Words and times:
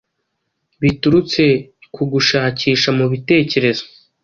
biturutse 0.81 1.43
ku 1.93 2.01
gushakisha 2.11 2.89
mu 2.97 3.05
bitekerezo. 3.11 3.83